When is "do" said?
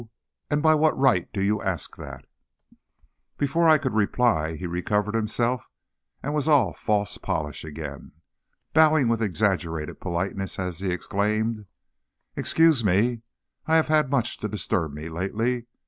1.31-1.43